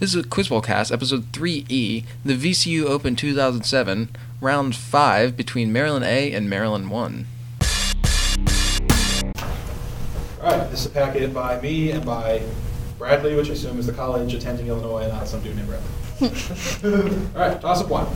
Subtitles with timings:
[0.00, 4.10] This is Quizbowl Cast, episode 3E, the VCU Open 2007,
[4.40, 7.26] round 5 between Maryland A and Maryland 1.
[10.40, 12.42] All right, this is a packet by me and by
[12.96, 17.32] Bradley, which I assume is the college attending Illinois, and not some dude named Bradley.
[17.34, 18.06] All right, toss up one.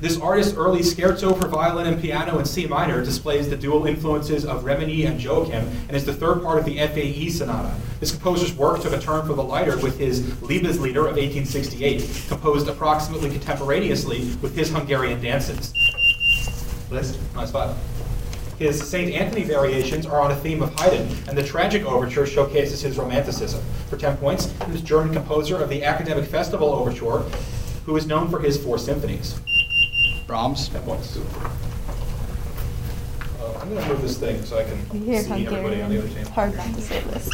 [0.00, 4.46] This artist's early scherzo for violin and piano in C minor displays the dual influences
[4.46, 7.74] of Reményi and Joachim and is the third part of the FAE sonata.
[8.00, 12.66] This composer's work took a turn for the lighter with his Liebeslieder of 1868, composed
[12.68, 15.74] approximately contemporaneously with his Hungarian dances.
[16.90, 17.76] List, nice spot.
[18.58, 19.12] His St.
[19.14, 23.62] Anthony variations are on a theme of Haydn, and the tragic overture showcases his romanticism.
[23.90, 27.18] For 10 points, was German composer of the Academic Festival Overture,
[27.84, 29.38] who is known for his four symphonies.
[30.30, 30.68] Brahms.
[30.68, 31.16] 10 points.
[31.16, 31.22] Uh,
[33.60, 36.06] I'm going to move this thing so I can Here, see everybody on the other
[36.06, 36.24] Hungarian.
[36.24, 36.32] team.
[36.32, 37.30] Hard not to say this.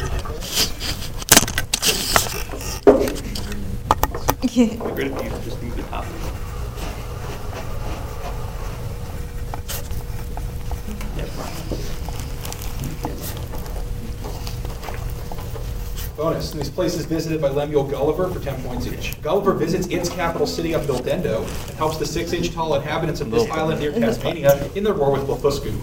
[4.95, 5.11] Great
[16.17, 16.33] if you just move the top.
[16.33, 19.21] Bonus, these places visited by Lemuel Gulliver for 10 points each.
[19.21, 23.49] Gulliver visits its capital city of Mildendo and helps the six-inch tall inhabitants of this
[23.51, 25.73] island near Tasmania in their war with Blefuscu.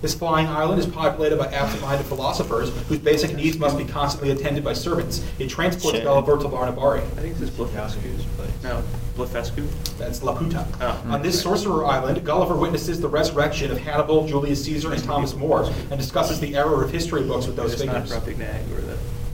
[0.00, 4.64] This flying island is populated by absent-minded philosophers whose basic needs must be constantly attended
[4.64, 5.24] by servants.
[5.38, 6.04] It transports Shit.
[6.04, 7.02] Gulliver to Balnibarbi.
[7.02, 8.50] I think this is Blefuscu's place.
[8.64, 8.82] No,
[9.16, 9.68] Blefuscu?
[9.98, 10.66] That's Laputa.
[10.80, 11.04] Oh.
[11.12, 15.64] On this sorcerer island, Gulliver witnesses the resurrection of Hannibal, Julius Caesar, and Thomas More,
[15.64, 18.81] and discusses the error of history books with those It's not figures.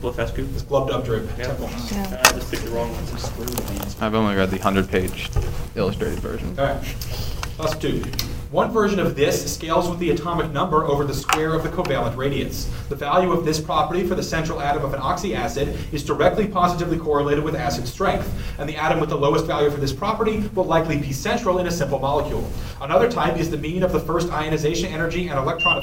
[0.00, 0.52] Brobdingnag or the Blefuscu?
[0.52, 1.38] This Glubbdubdrib.
[1.38, 1.54] Yeah.
[1.88, 2.10] Ten.
[2.10, 2.22] Yeah.
[2.24, 3.96] I just picked the wrong ones.
[4.00, 5.30] I've only read the 100 page
[5.74, 6.58] illustrated version.
[6.58, 6.82] All right,
[7.56, 8.02] plus two.
[8.50, 12.16] One version of this scales with the atomic number over the square of the covalent
[12.16, 12.64] radius.
[12.88, 16.96] The value of this property for the central atom of an oxyacid is directly positively
[16.96, 20.64] correlated with acid strength, and the atom with the lowest value for this property will
[20.64, 22.50] likely be central in a simple molecule.
[22.80, 25.82] Another type is the mean of the first ionization energy and electron.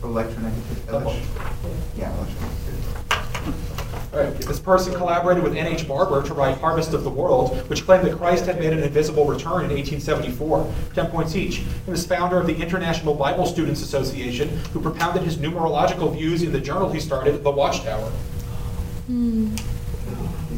[0.00, 0.86] Electronegative.
[0.86, 1.14] Double.
[1.98, 2.47] Yeah, electronegative.
[4.18, 5.86] All right, This person collaborated with N.H.
[5.86, 9.24] Barbour to write Harvest of the World, which claimed that Christ had made an invisible
[9.24, 11.58] return in 1874, 10 points each.
[11.58, 16.50] He was founder of the International Bible Students Association, who propounded his numerological views in
[16.50, 18.10] the journal he started, The Watchtower.
[19.06, 19.54] Hmm.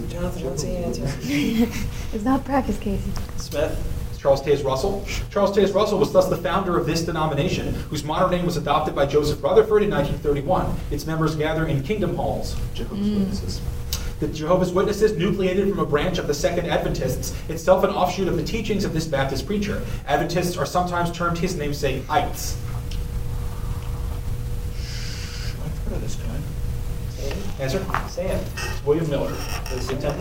[0.09, 1.07] Jonathan, what's the answer?
[2.15, 3.13] It's not practice, Casey.
[3.37, 4.00] Smith?
[4.21, 5.03] Charles Taze Russell.
[5.31, 8.95] Charles Taze Russell was thus the founder of this denomination, whose modern name was adopted
[8.95, 10.77] by Joseph Rutherford in 1931.
[10.91, 12.55] Its members gather in kingdom halls.
[12.75, 13.19] Jehovah's mm.
[13.21, 13.63] Witnesses.
[14.21, 18.37] The Jehovah's Witnesses, nucleated from a branch of the Second Adventists, itself an offshoot of
[18.37, 19.83] the teachings of this Baptist preacher.
[20.07, 22.59] Adventists are sometimes termed his namesake ites.
[25.65, 27.65] I've heard of this guy.
[27.65, 27.83] Answer?
[28.11, 28.45] Sam?
[28.85, 29.33] William Miller.
[29.71, 30.19] This is 10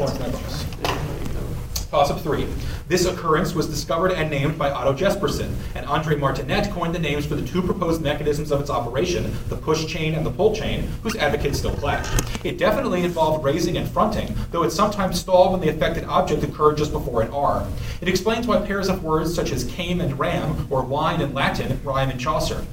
[1.90, 2.10] points.
[2.10, 2.48] Toss up three.
[2.88, 7.26] This occurrence was discovered and named by Otto Jespersen, and Andre Martinet coined the names
[7.26, 10.88] for the two proposed mechanisms of its operation, the push chain and the pull chain,
[11.04, 12.08] whose advocates still clash.
[12.44, 16.78] It definitely involved raising and fronting, though it sometimes stalled when the affected object occurred
[16.78, 17.68] just before an R.
[18.02, 21.80] It explains why pairs of words such as came and ram, or wine in Latin,
[21.84, 22.66] rhyme in Chaucer.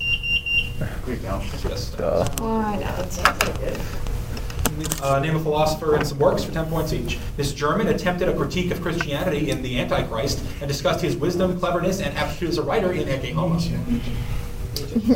[1.05, 1.69] Greek alpha.
[1.69, 1.91] Yes.
[1.91, 2.29] Duh.
[2.39, 3.81] Why That sounds like it.
[5.03, 7.19] Uh, name a philosopher and some works for 10 points each.
[7.37, 12.01] This German attempted a critique of Christianity in The Antichrist and discussed his wisdom, cleverness,
[12.01, 13.59] and aptitude as a writer in Ecce Homo.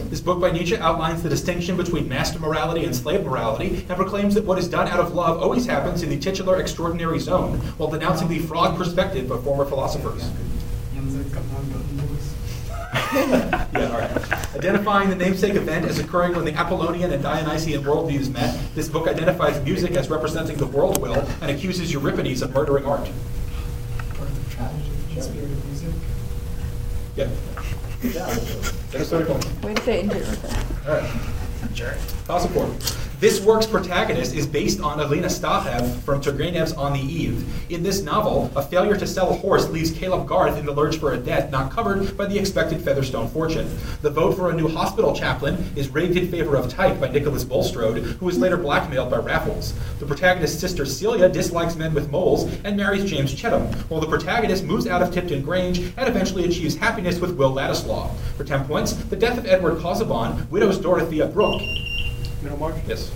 [0.09, 4.35] This book by Nietzsche outlines the distinction between master morality and slave morality and proclaims
[4.35, 7.91] that what is done out of love always happens in the titular extraordinary zone while
[7.91, 10.31] denouncing the fraud perspective of former philosophers.
[13.13, 14.11] yeah, all right.
[14.61, 19.09] Identifying the namesake event as occurring when the Apollonian and Dionysian worldviews met, this book
[19.09, 23.09] identifies music as representing the world will and accuses Euripides of murdering art.
[27.17, 27.31] Yeah.
[28.03, 28.29] Good job.
[28.91, 29.63] That's 30 points.
[29.63, 30.87] Way to say injured with.
[30.87, 31.99] All right.
[32.27, 32.69] Toss support.
[33.21, 37.71] This work's protagonist is based on Alina Stachev from Turgenev's On the Eve.
[37.71, 40.97] In this novel, a failure to sell a horse leaves Caleb Garth in the lurch
[40.97, 43.69] for a death not covered by the expected Featherstone fortune.
[44.01, 47.45] The vote for a new hospital chaplain is rigged in favor of Tyke by Nicholas
[47.45, 49.75] Bulstrode, who is later blackmailed by Raffles.
[49.99, 54.65] The protagonist's sister Celia dislikes men with moles and marries James Chettam, while the protagonist
[54.65, 58.15] moves out of Tipton Grange and eventually achieves happiness with Will Ladislaw.
[58.39, 61.61] For 10 points, the death of Edward Casaubon widows Dorothea Brooke.
[62.43, 62.77] Middlemarch?
[62.87, 63.11] Yes.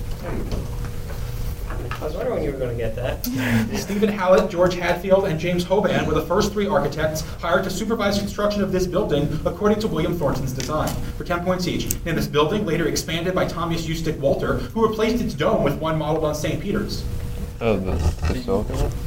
[2.00, 3.24] I was wondering when you were going to get that.
[3.76, 8.18] Stephen Hallett, George Hadfield, and James Hoban were the first three architects hired to supervise
[8.18, 11.94] construction of this building according to William Thornton's design, for 10 points each.
[12.04, 15.98] And this building, later expanded by Thomas Ustick Walter, who replaced its dome with one
[15.98, 16.60] modeled on St.
[16.60, 17.04] Peter's.
[17.60, 17.92] Oh, the
[18.28, 18.72] Basilica?
[18.74, 19.03] What did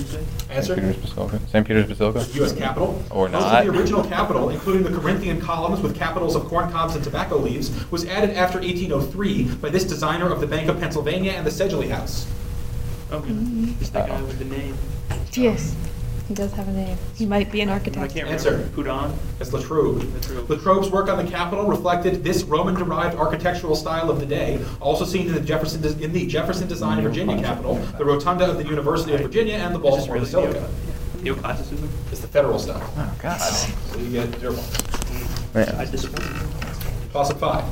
[0.00, 0.24] you say?
[0.50, 0.74] Answer?
[0.74, 0.80] St.
[0.80, 1.40] Peter's Basilica?
[1.48, 1.66] St.
[1.66, 2.26] Peter's Basilica?
[2.34, 2.52] U.S.
[2.52, 3.02] Capitol.
[3.10, 3.66] Or Most not.
[3.66, 7.36] of the original capital, including the Corinthian columns with capitals of corn cobs and tobacco
[7.38, 11.50] leaves, was added after 1803 by this designer of the Bank of Pennsylvania and the
[11.50, 12.26] Sedgley House.
[13.12, 13.30] Okay.
[13.80, 14.76] It's the guy with the name.
[15.32, 15.74] Yes,
[16.30, 16.96] he does have a name.
[17.16, 17.98] He might be an architect.
[17.98, 18.52] I can't Answer.
[18.52, 18.72] remember.
[18.84, 19.18] Houdon?
[19.40, 19.96] That's Latrobe.
[20.14, 20.48] Latrobe.
[20.48, 25.26] Latrobe's work on the Capitol reflected this Roman-derived architectural style of the day, also seen
[25.26, 29.12] in the Jefferson in the Jefferson Design of Virginia Capitol, the Rotunda of the University
[29.12, 30.70] of Virginia, and the It's just Baltimore really Basilica.
[31.20, 31.88] neo- Neoclassicism?
[32.12, 32.80] It's the federal style.
[32.96, 33.38] Oh, God.
[33.40, 35.72] So you get zero points.
[35.74, 36.24] I disagree.
[36.24, 37.12] just.
[37.12, 37.64] Toss of five.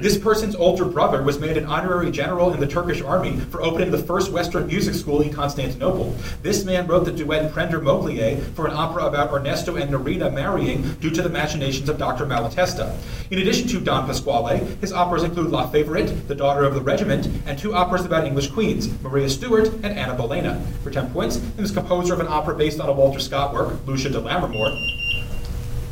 [0.00, 3.90] This person's older brother was made an honorary general in the Turkish army for opening
[3.90, 6.16] the first Western music school in Constantinople.
[6.42, 10.94] This man wrote the duet Prender Moglier for an opera about Ernesto and Nerina marrying
[10.94, 12.24] due to the machinations of Dr.
[12.24, 12.96] Malatesta.
[13.30, 17.28] In addition to Don Pasquale, his operas include La Favorite, The Daughter of the Regiment,
[17.44, 20.64] and two operas about English queens, Maria Stuart and Anna Bolena.
[20.82, 23.86] For 10 points, he was composer of an opera based on a Walter Scott work,
[23.86, 24.70] Lucia di Lammermoor.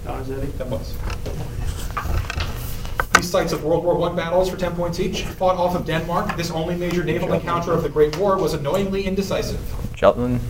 [0.07, 0.57] Donizetti?
[0.57, 0.97] That was.
[3.29, 5.25] Sites of World War I battles for 10 points each.
[5.25, 9.05] Fought off of Denmark, this only major naval encounter of the Great War was annoyingly
[9.05, 9.61] indecisive.
[9.95, 10.41] Cheltenham?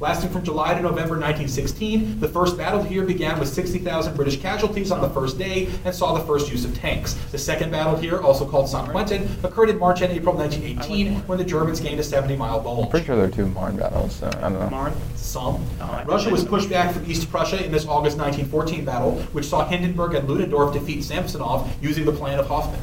[0.00, 4.92] Lasting from July to November 1916, the first battle here began with 60,000 British casualties
[4.92, 7.14] on the first day and saw the first use of tanks.
[7.32, 8.88] The second battle here, also called St.
[8.90, 12.90] Quentin, occurred in March and April 1918 when the Germans gained a 70-mile I'm bulge.
[12.90, 14.70] pretty sure there are two Marne battles, so I don't know.
[14.70, 14.94] Marn?
[15.16, 15.66] Some.
[15.80, 19.46] Oh, I Russia was pushed back from East Prussia in this August 1914 battle, which
[19.46, 22.80] saw Hindenburg and Ludendorff defeat Samsonov using the plan of Hoffman.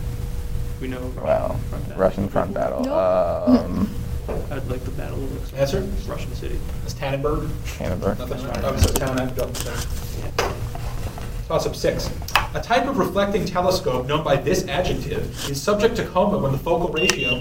[0.82, 1.00] We know.
[1.24, 1.56] Wow.
[1.70, 1.86] front.
[1.96, 2.84] Russian front battle.
[2.84, 3.46] No.
[3.48, 3.90] Um,
[4.52, 5.56] I'd like the battle of Luxor.
[5.56, 5.82] Answer?
[6.10, 6.60] Russian city.
[7.00, 7.50] That's Tannenberg.
[7.78, 8.16] Hanover.
[8.16, 8.46] Nothing.
[8.64, 9.86] Oh, it says
[11.48, 12.10] Toss up six.
[12.54, 16.58] A type of reflecting telescope known by this adjective is subject to coma when the
[16.58, 17.40] focal ratio.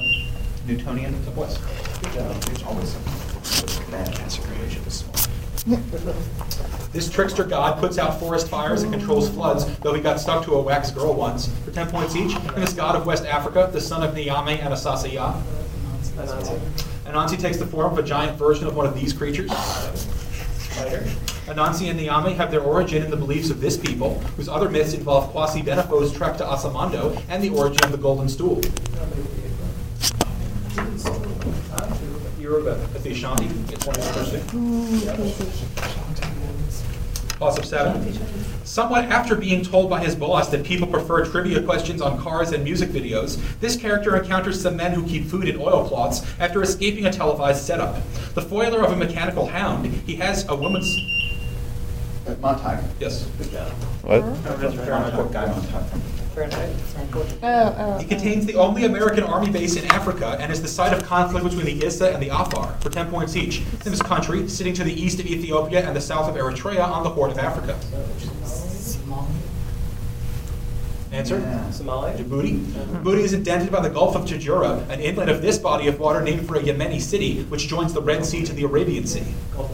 [0.67, 1.15] Newtonian?
[1.15, 1.59] of what?
[2.13, 2.91] There's always
[3.43, 4.83] some man has creation.
[6.93, 10.55] This trickster god puts out forest fires and controls floods, though he got stuck to
[10.55, 11.49] a wax girl once.
[11.65, 14.75] For 10 points each, and this god of West Africa, the son of Niame and
[14.75, 15.35] Asase Ya.
[17.05, 17.39] Anansi.
[17.39, 19.51] Takes the form of a giant version of one of these creatures.
[21.47, 24.95] Anansi and Niame have their origin in the beliefs of this people, whose other myths
[24.95, 28.61] involve Kwasi Benefo's trek to Asamando and the origin of the golden stool.
[32.41, 33.47] Yoruba, the Ashanti.
[33.73, 35.94] It's one of the first things.
[37.43, 37.59] Ooh, Casey.
[37.59, 38.65] Toss of seven.
[38.65, 42.65] Somewhat after being told by his boss that people prefer trivia questions on cars and
[42.65, 47.07] music videos, this character encounters some men who keep food in oil oilcloths after escaping
[47.07, 47.97] a televised setup.
[48.35, 50.97] The foiler of a mechanical hound, he has a woman's.
[52.41, 52.83] Montag.
[53.01, 53.27] Yes.
[53.37, 53.71] Good job.
[54.03, 54.45] What?
[54.45, 54.87] That's right.
[54.87, 56.77] Fahrenheit guy Montag from Fahrenheit.
[57.43, 57.99] Oh, oh.
[57.99, 61.45] It contains the only American army base in Africa and is the site of conflict
[61.45, 63.61] between the Issa and the Afar, for 10 points each.
[63.61, 67.05] In this country, sitting to the east of Ethiopia and the south of Eritrea on
[67.05, 67.79] the Horn of Africa.
[71.13, 71.39] Answer?
[71.39, 71.71] Yeah.
[71.71, 72.13] Somali.
[72.15, 72.59] Djibouti.
[72.59, 76.21] Djibouti is indented by the Gulf of Tajura, an inlet of this body of water
[76.21, 79.23] named for a Yemeni city, which joins the Red Sea to the Arabian Sea.
[79.55, 79.74] Gulf of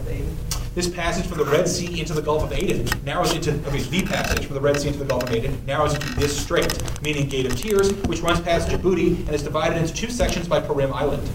[0.73, 3.89] This passage from the Red Sea into the Gulf of Aden narrows into, I mean,
[3.89, 6.81] the passage from the Red Sea into the Gulf of Aden narrows into this strait,
[7.01, 10.61] meaning Gate of Tears, which runs past Djibouti and is divided into two sections by
[10.61, 11.29] Perim Island.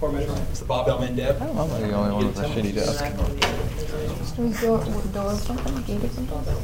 [0.00, 0.50] Hormuz.
[0.50, 1.38] It's the Bab el Mandeb.
[1.42, 3.04] I'm the only one with a shitty desk.
[4.38, 4.78] Was door,
[5.12, 5.82] door of something?
[5.82, 6.56] Gate of something?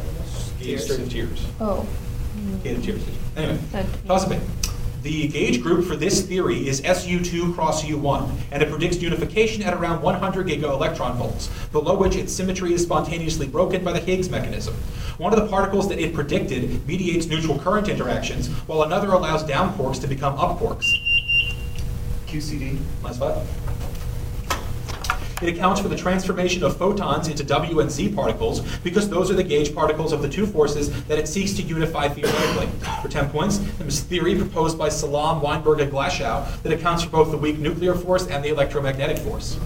[0.61, 1.47] Gate of Tears.
[1.61, 1.87] Oh.
[2.63, 3.03] Gate of Tears.
[3.37, 3.59] Anyway,
[4.07, 4.41] toss a bit.
[5.05, 9.75] The gauge group for this theory is SU2 cross U1, and it predicts unification at
[9.75, 14.73] around 100 gigaelectron volts, below which its symmetry is spontaneously broken by the Higgs mechanism.
[15.19, 19.75] One of the particles that it predicted mediates neutral current interactions, while another allows down
[19.75, 20.87] quarks to become up quarks.
[22.27, 22.79] QCD.
[23.03, 23.64] Last five.
[25.45, 29.35] It accounts for the transformation of photons into W and Z particles because those are
[29.35, 32.67] the gauge particles of the two forces that it seeks to unify theoretically.
[33.03, 37.11] For 10 points, there is theory proposed by Salam, Weinberg, and Glashow that accounts for
[37.11, 39.59] both the weak nuclear force and the electromagnetic force.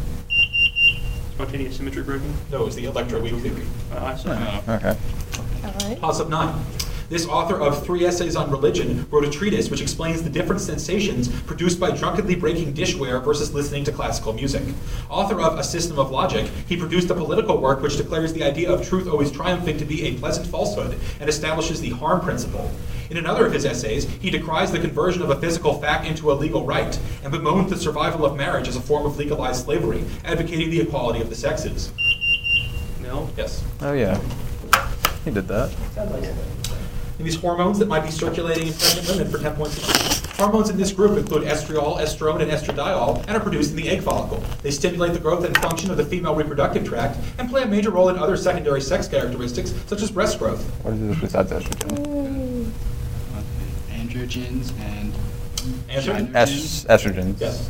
[1.35, 2.35] Spontaneous symmetry breaking.
[2.51, 3.65] No, it's the electroweak theory.
[3.93, 4.33] Uh, I saw.
[4.75, 4.97] Okay.
[5.65, 6.01] All right.
[6.01, 6.61] Toss up nine.
[7.09, 11.29] This author of three essays on religion wrote a treatise which explains the different sensations
[11.43, 14.63] produced by drunkenly breaking dishware versus listening to classical music.
[15.09, 18.71] Author of A System of Logic, he produced a political work which declares the idea
[18.71, 22.71] of truth always triumphing to be a pleasant falsehood and establishes the harm principle.
[23.09, 26.35] In another of his essays, he decries the conversion of a physical fact into a
[26.35, 30.69] legal right and bemoans the survival of marriage as a form of legalized slavery, advocating
[30.69, 31.91] the equality of the sexes.
[33.01, 33.31] No.
[33.35, 33.65] Yes.
[33.81, 34.21] Oh, yeah.
[35.25, 36.58] He did that.
[37.19, 37.21] Sounds.
[37.21, 40.37] And these hormones that might be circulating in pregnant women for 10 points.
[40.37, 44.03] Hormones in this group include estriol, estrone, and estradiol, and are produced in the egg
[44.03, 44.43] follicle.
[44.63, 47.91] They stimulate the growth and function of the female reproductive tract and play a major
[47.91, 50.63] role in other secondary sex characteristics, such as breast growth.
[50.85, 52.71] What is this besides estrogen?
[53.91, 55.13] Androgens and.
[55.91, 56.13] Answer?
[56.35, 57.41] Es- estrogens.
[57.41, 57.69] Yes.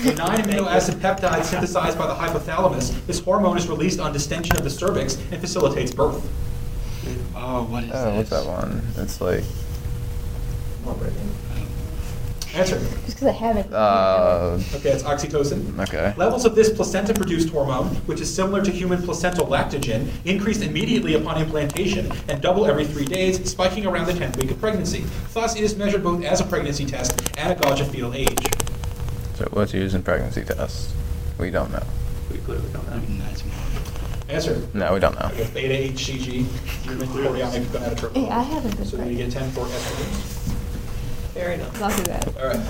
[0.00, 4.56] A nine amino acid peptide synthesized by the hypothalamus, this hormone is released on distension
[4.56, 6.28] of the cervix and facilitates birth.
[7.34, 8.82] Oh, what is Oh, what's that one?
[8.96, 9.44] It's like
[12.52, 12.80] Answer.
[12.80, 13.72] Just because I have it.
[13.72, 15.78] uh Okay, it's oxytocin.
[15.82, 16.12] okay.
[16.16, 21.40] Levels of this placenta-produced hormone, which is similar to human placental lactogen, increase immediately upon
[21.40, 25.04] implantation and double every three days, spiking around the 10th week of pregnancy.
[25.32, 28.46] Thus, it is measured both as a pregnancy test and a gauge of fetal age.
[29.36, 30.92] So what's used in pregnancy tests?
[31.38, 31.84] We don't know.
[32.32, 33.00] We clearly don't know.
[34.30, 34.68] That's Answer.
[34.74, 35.28] No, we don't know.
[35.32, 36.46] Okay, beta HCG,
[36.84, 38.16] human chorionic gonadotropin.
[38.16, 40.50] Hey, I haven't been So then you get 10 for estrogen.
[41.34, 41.82] Fair enough.
[41.82, 42.36] I'll do that.
[42.36, 42.60] All right.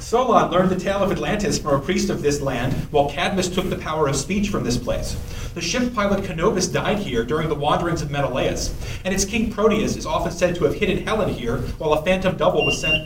[0.00, 3.68] Solon learned the tale of Atlantis from a priest of this land, while Cadmus took
[3.68, 5.16] the power of speech from this place.
[5.54, 8.74] The ship pilot Canobus died here during the wanderings of Menelaus,
[9.04, 12.36] and its king Proteus is often said to have hidden Helen here, while a phantom
[12.36, 12.96] double was sent.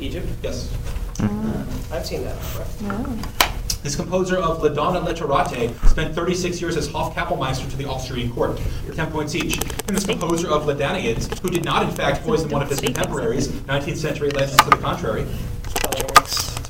[0.00, 0.26] Egypt?
[0.42, 0.74] Yes.
[1.20, 2.36] Uh, I've seen that.
[2.36, 2.88] before.
[2.88, 3.39] No.
[3.82, 8.58] This composer of Le Donne Letterate spent 36 years as Hofkapellmeister to the Austrian court,
[8.58, 9.56] for 10 points each.
[9.88, 12.78] And this composer of Les Danaïdes, who did not in fact poison one of his
[12.78, 15.24] contemporaries, 19th century legends to the contrary.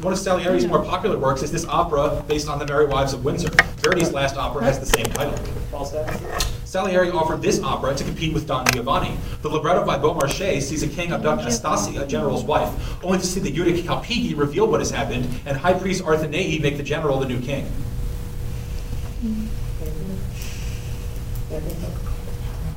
[0.00, 3.24] One of Salieri's more popular works is this opera based on the Merry Wives of
[3.24, 3.50] Windsor.
[3.78, 5.34] Verdi's last opera has the same title.
[6.70, 6.90] Falstaff?
[6.90, 9.16] Salieri offered this opera to compete with Don Giovanni.
[9.42, 12.70] The libretto by Beaumarchais sees a king abduct Astasia, a general's wife,
[13.04, 16.76] only to see the eunuch Calpigi reveal what has happened, and high priest Arthenei make
[16.76, 17.70] the general the new king.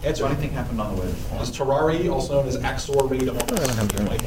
[0.03, 0.23] Answer.
[0.23, 1.69] Funny thing happened on the way to the Is farm.
[1.69, 4.21] Tarare, also known as Axor Reid of I don't have to make.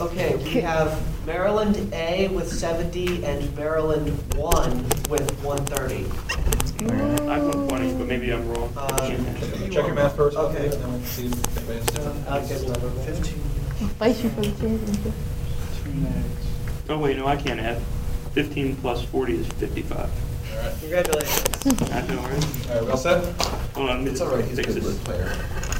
[0.00, 6.29] Okay, we have Maryland A with 70 and Maryland 1 with 130.
[6.82, 8.72] I have 120, but maybe I'm wrong.
[8.76, 9.08] Uh,
[9.70, 10.36] Check your math first.
[10.36, 10.64] Okay.
[10.64, 12.28] and then we'll see if anybody has different.
[12.28, 13.06] I'll get another one.
[13.82, 15.12] I'll fight you for the championship.
[16.88, 17.80] Oh, wait, no, I can't add.
[18.32, 19.98] 15 plus 40 is 55.
[20.00, 20.06] All
[20.58, 20.74] right.
[20.80, 21.82] Congratulations.
[21.92, 22.68] I know, right?
[22.68, 23.24] All right, we all set?
[23.74, 24.98] Hold on, It's all right, he's a good this.
[25.00, 25.32] player.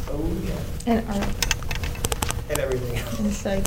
[0.08, 0.92] Oh, yeah.
[0.94, 1.28] And art
[2.50, 3.24] And everything.
[3.24, 3.64] and psych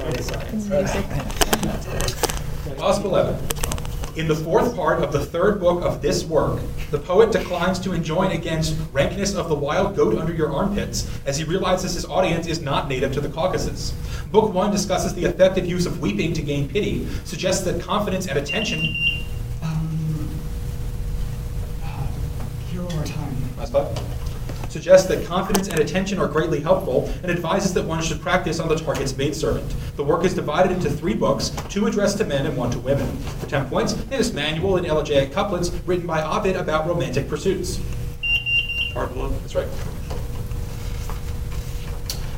[0.00, 0.94] Minus and science.
[2.64, 2.78] music.
[2.78, 3.34] Gospel 11.
[4.16, 6.60] In the fourth part of the third book of this work,
[6.92, 11.36] the poet declines to enjoin against rankness of the wild goat under your armpits, as
[11.36, 13.92] he realizes his audience is not native to the Caucasus.
[14.30, 18.38] Book 1 discusses the effective use of weeping to gain pity, suggests that confidence and
[18.38, 18.78] attention.
[19.64, 20.30] Um,
[21.82, 22.06] uh,
[22.70, 23.34] Hero or time.
[23.58, 24.00] Last thought.
[24.74, 28.68] Suggests that confidence and attention are greatly helpful, and advises that one should practice on
[28.68, 29.72] the target's maidservant.
[29.94, 33.06] The work is divided into three books, two addressed to men and one to women.
[33.38, 37.78] For 10 points, this manual in elegiac couplets written by Ovid about romantic pursuits.
[38.96, 39.40] Love.
[39.42, 39.68] That's right.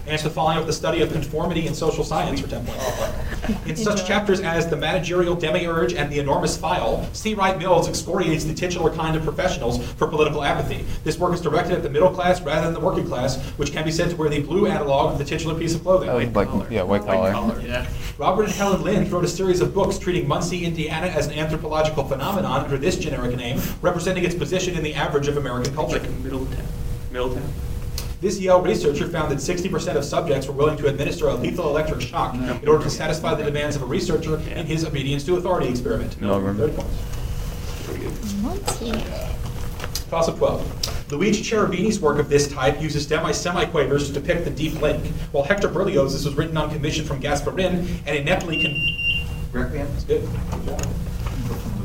[0.09, 3.67] Answer the following of the study of conformity in social science for 10 points.
[3.67, 7.35] In such chapters as the managerial demiurge and the enormous file, C.
[7.35, 10.85] Wright Mills excoriates the titular kind of professionals for political apathy.
[11.03, 13.85] This work is directed at the middle class rather than the working class, which can
[13.85, 16.09] be said to wear the blue analog of the titular piece of clothing.
[16.09, 17.61] Oh, like yeah, white collar.
[17.61, 17.87] Yeah.
[18.17, 22.05] Robert and Helen Lynd wrote a series of books treating Muncie, Indiana as an anthropological
[22.05, 25.99] phenomenon under this generic name, representing its position in the average of American culture.
[25.99, 26.65] Like Middletown.
[27.11, 27.53] Middletown.
[28.21, 32.01] This Yale researcher found that 60% of subjects were willing to administer a lethal electric
[32.01, 35.69] shock in order to satisfy the demands of a researcher in his obedience to authority
[35.69, 36.19] experiment.
[36.19, 36.57] Milgram.
[36.57, 36.89] Third point.
[37.85, 38.13] Very good.
[38.43, 39.05] Monty.
[40.11, 41.13] Toss of 12.
[41.13, 45.69] Luigi Cherubini's work of this type uses demi-semiquavers to depict the deep link, while Hector
[45.69, 48.77] Berlioz's was written on commission from Gasparin and ineptly con-
[49.53, 49.87] Requiem?
[49.93, 50.23] That's good.
[50.23, 50.81] Good job.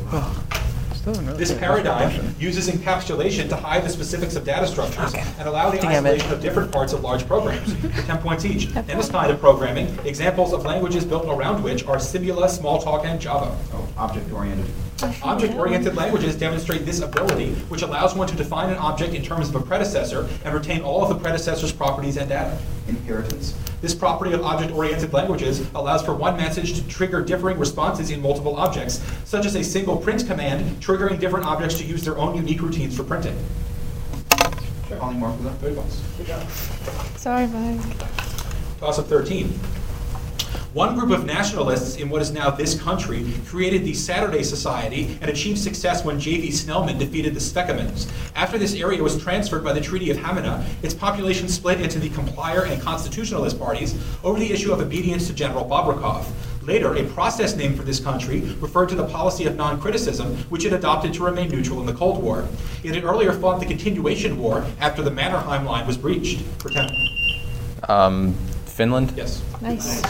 [0.05, 5.47] Still don't know This paradigm uses encapsulation to hide the specifics of data structures and
[5.47, 6.09] allow the Damn it.
[6.09, 7.73] isolation of different parts of large programs,
[8.05, 8.67] 10 points each.
[8.75, 13.19] In this kind of programming, examples of languages built around which are Simula, Smalltalk, and
[13.19, 13.55] Java.
[13.73, 14.65] Oh, object-oriented.
[15.03, 19.55] Object-oriented languages demonstrate this ability, which allows one to define an object in terms of
[19.55, 22.57] a predecessor and retain all of the predecessor's properties and data.
[22.87, 23.57] Inheritance.
[23.81, 28.55] This property of object-oriented languages allows for one message to trigger differing responses in multiple
[28.57, 32.61] objects, such as a single print command triggering different objects to use their own unique
[32.61, 33.35] routines for printing.
[34.89, 35.57] Polymorphism.
[35.59, 36.01] Close.
[36.17, 36.47] Good job.
[37.17, 37.81] Sorry, Mike.
[38.79, 39.59] Toss of 13.
[40.73, 45.29] One group of nationalists in what is now this country created the Saturday Society and
[45.29, 46.47] achieved success when J.V.
[46.47, 48.09] Snellman defeated the Svecomans.
[48.37, 52.07] After this area was transferred by the Treaty of Hamina, its population split into the
[52.11, 56.25] complier and constitutionalist parties over the issue of obedience to General Bobrikov.
[56.65, 60.71] Later, a process name for this country referred to the policy of non-criticism, which it
[60.71, 62.47] adopted to remain neutral in the Cold War.
[62.81, 66.45] It had earlier fought the Continuation War after the Mannerheim Line was breached.
[67.89, 68.37] Um,
[68.81, 69.13] Finland?
[69.15, 69.43] Yes.
[69.61, 70.01] Nice.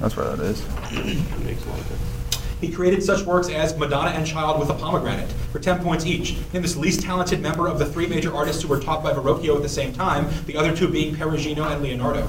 [0.00, 0.62] That's where that is.
[0.62, 2.58] That makes a lot of sense.
[2.60, 6.32] He created such works as Madonna and Child with a Pomegranate for 10 points each.
[6.52, 9.56] Him this least talented member of the three major artists who were taught by Verrocchio
[9.56, 12.28] at the same time, the other two being Perugino and Leonardo.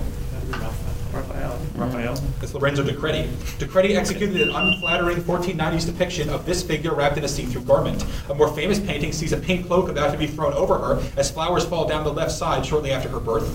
[1.11, 1.59] Raphael.
[1.75, 2.13] Raphael.
[2.39, 3.29] That's Lorenzo De Credi.
[3.57, 8.05] De Credi executed an unflattering 1490s depiction of this figure wrapped in a see-through garment.
[8.29, 11.29] A more famous painting sees a pink cloak about to be thrown over her as
[11.29, 13.49] flowers fall down the left side shortly after her birth.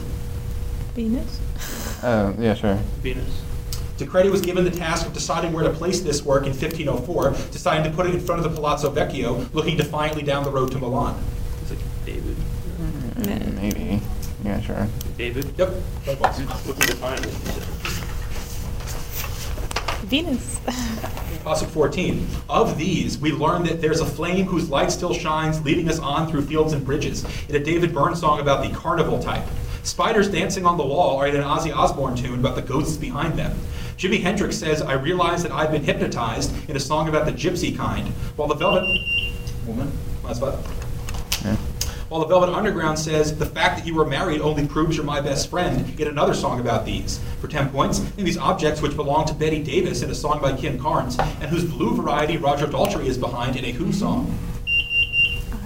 [0.94, 1.40] Venus.
[2.04, 2.74] Oh, yeah, sure.
[3.00, 3.42] Venus.
[3.96, 7.30] De Credi was given the task of deciding where to place this work in 1504,
[7.50, 10.70] deciding to put it in front of the Palazzo Vecchio, looking defiantly down the road
[10.72, 11.18] to Milan.
[11.62, 12.36] It's like David.
[13.16, 14.00] Mm, maybe.
[14.44, 14.86] Yeah, sure.
[15.16, 15.46] David.
[15.56, 15.70] Yep.
[16.06, 17.30] Looking defiantly.
[20.06, 20.60] Venus.
[21.42, 22.26] Toss-up 14.
[22.50, 26.28] Of these, we learn that there's a flame whose light still shines, leading us on
[26.30, 29.46] through fields and bridges, in a David Byrne song about the carnival type.
[29.84, 33.38] Spiders dancing on the wall are in an Ozzy Osbourne tune about the ghosts behind
[33.38, 33.54] them.
[33.98, 37.76] Jimi Hendrix says, I realize that I've been hypnotized in a song about the gypsy
[37.76, 38.82] kind, while the Velvet...
[39.66, 39.92] Woman?
[40.24, 40.58] Last spot.
[41.44, 41.56] Yeah.
[42.08, 45.20] While the Velvet Underground says, the fact that you were married only proves you're my
[45.20, 47.20] best friend, in another song about these.
[47.42, 50.56] For 10 points, name these objects which belong to Bette Davis in a song by
[50.56, 54.36] Kim Carnes, and whose blue variety Roger Daltrey is behind in a Who song.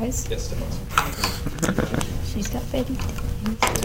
[0.00, 0.28] Eyes.
[0.28, 2.00] Yes, 10.
[2.26, 2.96] She's got Bette.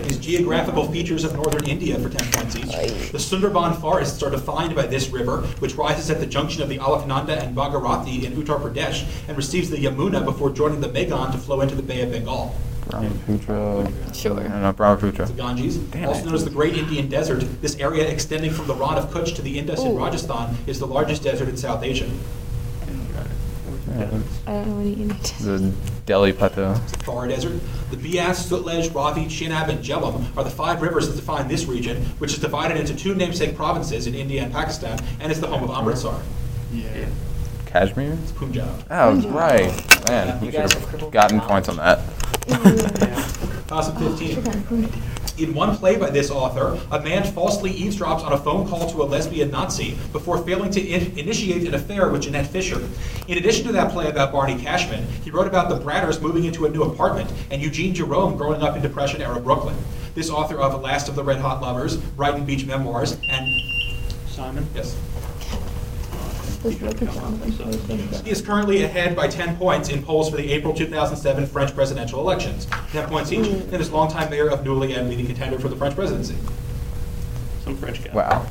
[0.04, 3.12] These geographical features of northern India for 10 points each.
[3.12, 6.78] The Sundarban forests are defined by this river, which rises at the junction of the
[6.80, 11.38] Alaknanda and Bhagirathi in Uttar Pradesh and receives the Yamuna before joining the Meghna to
[11.38, 12.56] flow into the Bay of Bengal.
[12.90, 14.14] Brahmaputra.
[14.14, 14.36] Sure.
[14.36, 15.26] No, no, Brahmaputra.
[15.26, 16.26] The Ganges, Damn also it.
[16.26, 19.42] known as the Great Indian Desert, this area extending from the Rann of Kutch to
[19.42, 22.10] the Indus in Rajasthan is the largest desert in South Asia.
[23.96, 24.06] Yeah,
[24.48, 25.10] I don't know what any Indian.
[25.42, 25.74] the
[26.06, 26.74] Delhi Plateau.
[27.06, 27.60] Thar Desert.
[27.92, 32.04] The Beas, Sutlej, Ravi, Chenab, and Jhelum are the five rivers that define this region,
[32.18, 35.64] which is divided into two namesake provinces in India and Pakistan, and is the home
[35.64, 36.20] of Amritsar.
[36.74, 37.06] Yeah.
[37.68, 38.18] Kashmir?
[38.24, 38.84] It's Punjab.
[38.90, 39.72] Oh, right.
[40.10, 42.00] Man, we You should guys have have gotten points on that.
[43.68, 44.44] Toss-up 15.
[45.36, 49.02] In one play by this author, a man falsely eavesdrops on a phone call to
[49.02, 52.80] a lesbian Nazi before failing to in- initiate an affair with Jeanette Fisher.
[53.28, 56.66] In addition to that play about Barney Cashman, he wrote about the Bratters moving into
[56.68, 59.76] a new apartment and Eugene Jerome growing up in Depression era Brooklyn.
[60.14, 63.50] This author of Last of the Red Hot Lovers, Brighton Beach Memoirs, and
[64.28, 64.68] Simon.
[64.76, 66.53] yes, Just look at them.
[66.64, 72.22] He is currently ahead by 10 points in polls for the April 2007 French presidential
[72.22, 72.68] elections.
[72.92, 75.94] 10 points each, and is longtime mayor of Neuilly and leading contender for the French
[75.96, 76.38] presidency.
[77.66, 78.14] Some French guy.
[78.14, 78.46] Wow.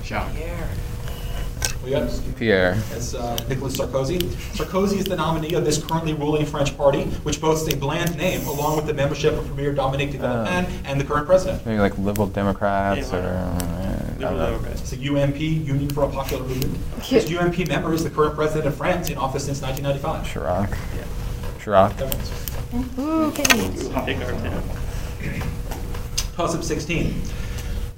[1.83, 2.75] We got Pierre.
[2.91, 4.21] That's uh, Nicolas Sarkozy.
[4.55, 8.47] Sarkozy is the nominee of this currently ruling French party, which boasts a bland name,
[8.47, 11.65] along with the membership of Premier Dominique de Villepin and the current president.
[11.67, 13.82] Maybe like Liberal Democrats Yeah, or.
[14.23, 14.93] Uh, Liberal Democrats.
[14.93, 16.79] It's a UMP, Union for a Popular Movement.
[17.09, 20.27] This UMP member is the current president of France, in office since 1995.
[20.27, 20.71] Chirac.
[20.97, 21.05] Yeah.
[21.59, 22.01] Chirac.
[22.99, 23.43] Okay.
[24.07, 24.63] Take our ten.
[26.37, 27.21] Toss-up 16.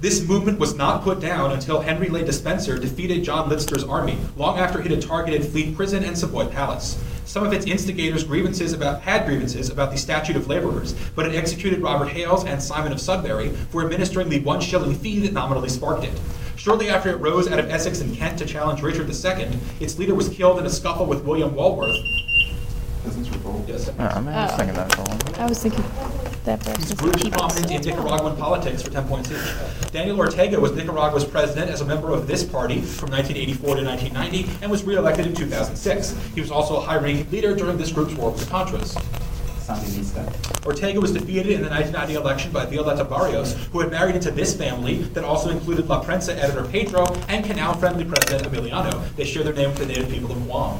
[0.01, 4.59] This movement was not put down until Henry Le Despencer defeated John Litster's army, long
[4.59, 7.01] after it had targeted Fleet Prison and Savoy Palace.
[7.35, 11.35] Some of its instigators grievances about, had grievances about the statute of laborers, but it
[11.35, 15.67] executed Robert Hales and Simon of Sudbury for administering the one shilling fee that nominally
[15.67, 16.17] sparked it.
[16.55, 19.49] Shortly after it rose out of Essex and Kent to challenge Richard II,
[19.81, 21.97] its leader was killed in a scuffle with William Walworth.
[23.03, 23.65] Peasants Revolt.
[23.67, 23.89] Yes.
[23.89, 24.31] Oh, I'm Oh.
[24.31, 25.19] just thinking that for a while.
[25.37, 25.83] I was thinking
[26.45, 27.39] that perhaps These it's groups people.
[27.39, 29.91] prominent in Nicaraguan politics for 10 points each.
[29.91, 34.63] Daniel Ortega was Nicaragua's president as a member of this party from 1984 to 1990
[34.63, 36.15] and was re-elected in 2006.
[36.33, 38.95] He was also a high-ranking leader during this group's war with the Contras.
[39.65, 40.65] Sandinista.
[40.65, 44.55] Ortega was defeated in the 1990 election by Violeta Barrios, who had married into this
[44.55, 49.15] family that also included La Prensa editor Pedro and canal-friendly president Emiliano.
[49.15, 50.77] They share their name with the native people of Guam.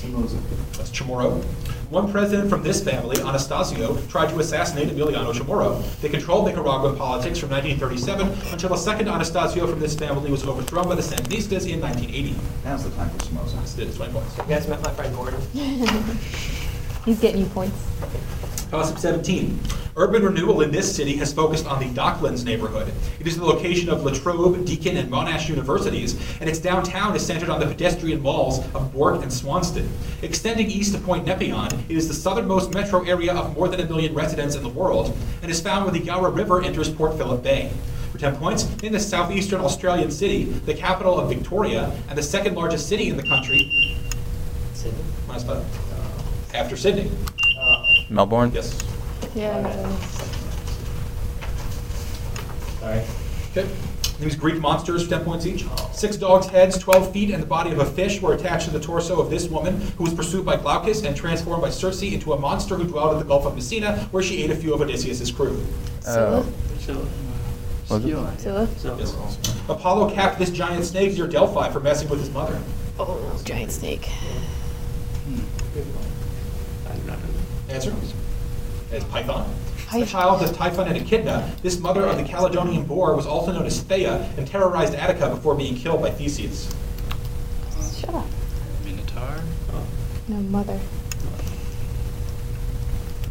[0.00, 0.38] Somoza.
[0.76, 1.42] That's Chamorro.
[1.90, 5.82] One president from this family, Anastasio, tried to assassinate Emiliano Chamorro.
[6.00, 10.86] They controlled Nicaraguan politics from 1937 until a second Anastasio from this family was overthrown
[10.86, 12.36] by the Sandinistas in 1980.
[12.64, 13.60] Now's the time for Somoza.
[13.62, 14.38] This did 20 points.
[14.38, 15.40] You guys met my friend Gordon?
[17.04, 17.76] He's getting you points.
[18.72, 19.58] Up 17.
[19.96, 22.92] Urban renewal in this city has focused on the Docklands neighborhood.
[23.18, 27.48] It is the location of Latrobe, Deakin, and Monash universities, and its downtown is centered
[27.48, 29.88] on the pedestrian malls of Bourke and Swanston.
[30.22, 33.86] Extending east to Point Nepean, it is the southernmost metro area of more than a
[33.86, 37.42] million residents in the world, and is found where the Yarra River enters Port Phillip
[37.42, 37.72] Bay.
[38.12, 42.54] For 10 points, in the southeastern Australian city, the capital of Victoria, and the second
[42.54, 43.68] largest city in the country,
[44.74, 45.02] Sydney?
[46.54, 47.10] after Sydney.
[48.10, 48.50] Uh, Melbourne?
[48.52, 48.78] Yes.
[49.34, 49.56] Yeah.
[49.56, 49.96] I know.
[52.80, 53.02] Sorry.
[53.50, 53.68] Okay.
[54.18, 55.64] These Greek monsters, 10 points each.
[55.94, 58.80] Six dogs' heads, 12 feet, and the body of a fish were attached to the
[58.80, 62.38] torso of this woman, who was pursued by Glaucus and transformed by Circe into a
[62.38, 65.30] monster who dwelled at the Gulf of Messina, where she ate a few of Odysseus'
[65.30, 65.64] crew.
[66.06, 66.46] Oh.
[66.80, 67.06] So,
[67.88, 68.02] Was?
[68.02, 68.68] Scylla.
[68.76, 69.14] so, Yes.
[69.68, 72.60] Apollo capped this giant snake near Delphi for messing with his mother.
[72.98, 74.06] Oh, giant snake.
[74.06, 75.30] I
[75.74, 76.19] do not know.
[77.70, 77.94] Answer?
[78.92, 79.48] Is Python.
[79.48, 80.06] A Python.
[80.06, 83.80] child of Typhon and Echidna, this mother of the Caledonian boar was also known as
[83.82, 86.74] Thea and terrorized Attica before being killed by Theseus.
[87.96, 88.26] Shut up.
[88.84, 89.40] Minotaur?
[90.28, 90.78] No, mother.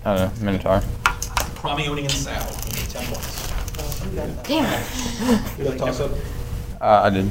[0.06, 0.46] I don't know.
[0.46, 0.82] Minotaur.
[1.56, 3.50] Crommyonian sow, 10 points.
[4.48, 5.60] Damn it.
[5.60, 6.12] You got a toss up?
[6.80, 7.30] Uh, I did.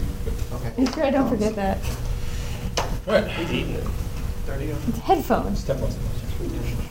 [0.76, 1.78] Make sure I don't forget that.
[3.06, 3.26] All right.
[3.28, 3.84] He's eating it.
[4.48, 5.58] It's headphones.
[5.58, 5.96] It's 10 points.
[5.96, 6.17] I'm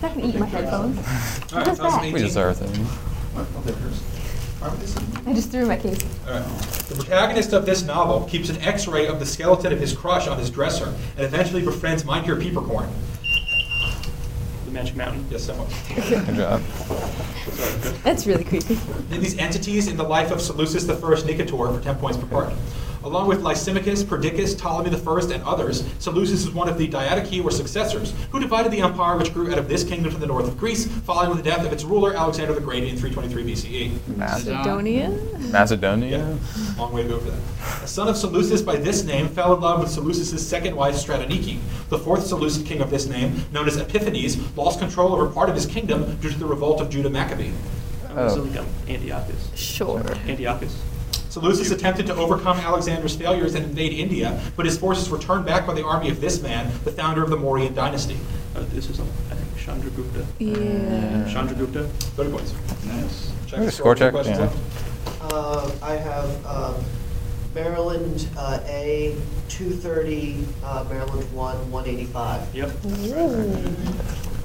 [0.02, 0.98] not gonna eat my headphones.
[1.54, 2.08] All What right, is toss up that?
[2.08, 2.14] 18.
[2.14, 2.70] We deserve it.
[5.26, 6.00] I just threw my case.
[6.28, 6.44] All right.
[6.90, 10.38] The protagonist of this novel keeps an X-ray of the skeleton of his crush on
[10.40, 12.90] his dresser, and eventually befriends Mynheer Peeperkorn.
[14.66, 15.26] The Magic Mountain.
[15.30, 15.68] Yes, someone.
[15.96, 16.62] Good job.
[18.04, 18.76] That's really creepy.
[19.10, 22.54] Then these entities in the life of Seleucus I Nicator for 10 points per part.
[23.04, 27.52] Along with Lysimachus, Perdiccas, Ptolemy I, and others, Seleucus is one of the Diadochi or
[27.52, 30.58] successors, who divided the empire which grew out of this kingdom to the north of
[30.58, 34.18] Greece, following the death of its ruler Alexander the Great in 323 BCE.
[34.18, 35.10] Macedonia?
[35.52, 36.38] Macedonia?
[36.78, 37.84] Long way to go for that.
[37.84, 41.60] A son of Seleucus by this name fell in love with Seleucus' second wife, Stratonike.
[41.90, 45.56] The fourth Seleucid king of this name, known as Epiphanes, lost control over part of
[45.56, 47.52] his kingdom due to the revolt of Judah Maccabee.
[48.10, 49.52] Oh, so like Antiochus.
[49.56, 50.04] Sure.
[50.28, 50.82] Antiochus.
[51.38, 55.68] Seleucus attempted to overcome Alexander's failures and invade India, but his forces were turned back
[55.68, 58.18] by the army of this man, the founder of the Mauryan dynasty.
[58.56, 60.26] Uh, this is, um, I think, Chandragupta.
[60.40, 61.32] Yeah.
[61.32, 61.88] Chandragupta.
[61.90, 62.54] 30 points.
[62.86, 63.32] Nice.
[63.46, 64.52] Check score check, yeah.
[65.22, 66.76] Uh, I have um,
[67.54, 69.16] Maryland uh, A,
[69.50, 72.56] 230, uh, Maryland 1, 185.
[72.56, 72.72] Yep.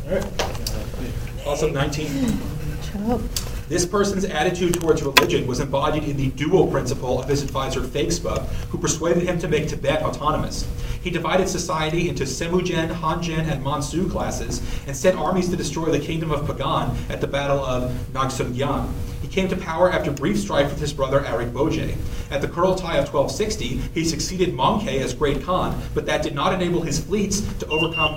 [0.05, 1.47] All right.
[1.47, 2.39] Also 19.
[2.83, 3.21] Shut up.
[3.69, 8.47] This person's attitude towards religion was embodied in the dual principle of his advisor Phagspa,
[8.71, 10.67] who persuaded him to make Tibet autonomous.
[11.03, 15.99] He divided society into Semujen, Hanjen, and Mansu classes and sent armies to destroy the
[15.99, 18.91] kingdom of Pagan at the Battle of Ngasaunggyan.
[19.21, 21.97] He came to power after brief strife with his brother Ariq Böke.
[22.31, 26.53] At the Kurultai of 1260, he succeeded Mongke as Great Khan, but that did not
[26.53, 28.15] enable his fleets to overcome.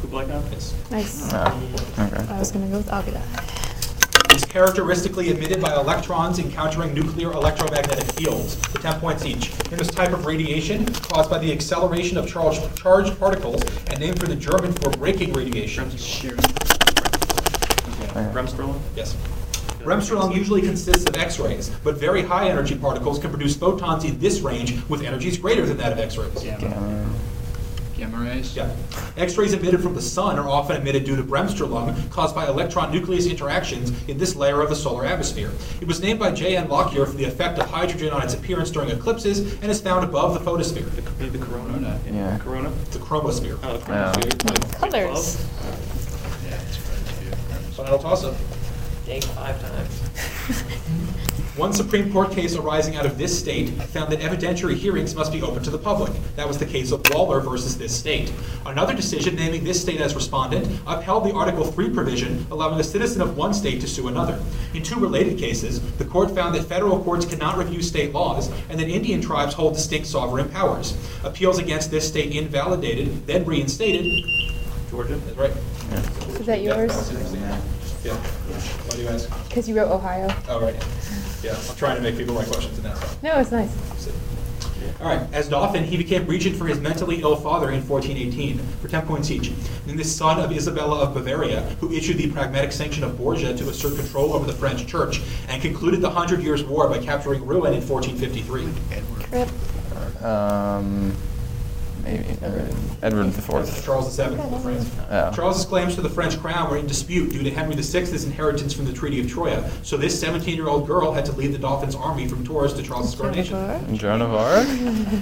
[0.00, 0.44] Kublai Khan.
[0.52, 0.74] Yes.
[0.90, 1.32] Nice.
[1.32, 2.32] Oh, okay.
[2.32, 3.57] I was gonna go with Agada.
[4.48, 9.50] Is characteristically emitted by electrons encountering nuclear electromagnetic fields, for 10 points each.
[9.70, 14.18] In this type of radiation, caused by the acceleration of charged, charged particles, and named
[14.18, 15.84] for the German for braking radiation.
[18.32, 18.80] Bremsstrahlung.
[18.96, 19.16] Yes.
[19.80, 24.40] Bremsstrahlung usually consists of X-rays, but very high energy particles can produce photons in this
[24.40, 26.42] range with energies greater than that of X-rays.
[26.42, 27.08] Gamma.
[27.98, 28.54] Gamma rays?
[28.54, 28.70] Yeah.
[29.16, 33.26] X-rays emitted from the sun are often emitted due to Bremsstrahlung caused by electron nucleus
[33.26, 35.50] interactions in this layer of the solar atmosphere.
[35.80, 36.68] It was named by J.N.
[36.68, 40.34] Lockyer for the effect of hydrogen on its appearance during eclipses and is found above
[40.34, 40.84] the photosphere.
[40.84, 41.72] The, maybe the Corona.
[41.72, 42.00] Corona.
[42.06, 42.38] Yeah.
[42.38, 42.70] Corona.
[42.92, 43.58] The chromosphere.
[43.64, 44.12] Oh, the Yeah.
[44.12, 44.74] Corona.
[44.74, 45.46] Colors.
[46.46, 48.34] Yeah, it's right Final toss-up.
[49.06, 50.37] Dang, five times.
[51.58, 55.42] One Supreme Court case arising out of this state found that evidentiary hearings must be
[55.42, 56.12] open to the public.
[56.36, 58.32] That was the case of Waller versus this state.
[58.64, 63.20] Another decision naming this state as respondent upheld the Article 3 provision allowing a citizen
[63.20, 64.40] of one state to sue another.
[64.72, 68.78] In two related cases, the court found that federal courts cannot review state laws and
[68.78, 70.96] that Indian tribes hold distinct sovereign powers.
[71.24, 74.06] Appeals against this state invalidated, then reinstated.
[74.90, 75.16] Georgia.
[75.16, 75.52] That's right.
[76.40, 77.12] Is that yours?
[78.04, 78.16] Yeah.
[78.98, 79.48] Why do you ask?
[79.48, 80.28] Because you wrote Ohio.
[80.48, 80.74] Oh, right.
[81.40, 83.22] Yeah, I'm trying to make people write questions in that stuff.
[83.22, 83.70] No, it's nice.
[85.00, 85.24] All right.
[85.32, 89.30] As Dauphin, he became regent for his mentally ill father in 1418 for 10 points
[89.30, 89.52] each.
[89.86, 93.68] Then the son of Isabella of Bavaria, who issued the pragmatic sanction of Bourges to
[93.68, 97.74] assert control over the French church, and concluded the Hundred Years' War by capturing Rouen
[97.74, 98.68] in 1453.
[99.28, 100.24] Crip.
[100.24, 101.14] Um,
[102.04, 102.24] Maybe.
[102.42, 103.84] Edward, Edward the Fourth.
[103.84, 104.90] Charles VII of France.
[105.10, 105.32] Oh.
[105.32, 108.84] Charles's claims to the French crown were in dispute due to Henry VI's inheritance from
[108.84, 109.64] the Treaty of Troyes.
[109.82, 113.96] So this 17-year-old girl had to lead the Dauphin's army from Tours to Charles's coronation.
[113.96, 114.66] Joan of Arc?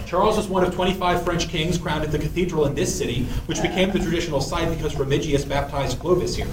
[0.06, 3.62] Charles was one of 25 French kings crowned at the cathedral in this city, which
[3.62, 6.48] became the traditional site because Remigius baptized Clovis here.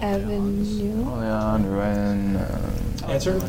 [0.00, 1.04] Avenue.
[1.04, 3.40] Orleans, Rouen, um, Answer?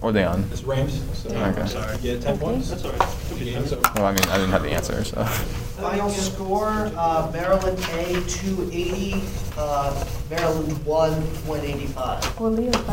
[0.00, 0.48] Orleans.
[0.50, 0.64] Ms.
[0.64, 1.02] Rames?
[1.12, 1.96] So Okay.
[1.96, 2.70] You get 10 points?
[2.70, 3.08] That's all right.
[3.40, 5.24] Okay, so- Well, I mean, I didn't have the answer, so.
[5.24, 9.22] Final score, uh, Maryland A, 280,
[9.56, 11.12] uh, Maryland 1,
[11.46, 12.40] 185.
[12.40, 12.84] Well, Leo's back